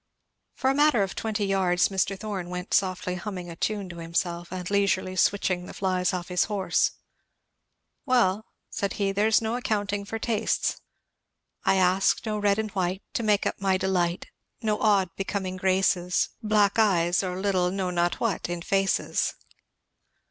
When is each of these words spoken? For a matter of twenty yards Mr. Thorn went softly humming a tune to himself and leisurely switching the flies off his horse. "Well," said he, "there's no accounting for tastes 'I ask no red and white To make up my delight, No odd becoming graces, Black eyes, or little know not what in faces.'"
For 0.55 0.71
a 0.71 0.73
matter 0.73 1.03
of 1.03 1.13
twenty 1.13 1.45
yards 1.45 1.89
Mr. 1.89 2.17
Thorn 2.19 2.49
went 2.49 2.73
softly 2.73 3.13
humming 3.13 3.51
a 3.51 3.55
tune 3.55 3.87
to 3.89 3.97
himself 3.97 4.51
and 4.51 4.67
leisurely 4.71 5.15
switching 5.15 5.67
the 5.67 5.75
flies 5.75 6.11
off 6.11 6.29
his 6.29 6.45
horse. 6.45 6.93
"Well," 8.03 8.47
said 8.71 8.93
he, 8.93 9.11
"there's 9.11 9.43
no 9.43 9.55
accounting 9.57 10.05
for 10.05 10.17
tastes 10.17 10.81
'I 11.65 11.75
ask 11.75 12.25
no 12.25 12.39
red 12.39 12.57
and 12.57 12.71
white 12.71 13.03
To 13.13 13.21
make 13.21 13.45
up 13.45 13.61
my 13.61 13.77
delight, 13.77 14.25
No 14.59 14.79
odd 14.79 15.11
becoming 15.15 15.55
graces, 15.55 16.29
Black 16.41 16.79
eyes, 16.79 17.21
or 17.21 17.39
little 17.39 17.69
know 17.69 17.91
not 17.91 18.19
what 18.19 18.49
in 18.49 18.63
faces.'" 18.63 19.35